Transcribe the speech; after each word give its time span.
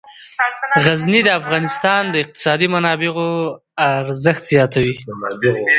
غزني 0.85 1.19
د 1.23 1.29
افغانستان 1.41 2.01
د 2.09 2.15
اقتصادي 2.23 2.67
منابعو 2.75 3.27
ارزښت 3.99 4.43
زیاتوي. 4.53 4.93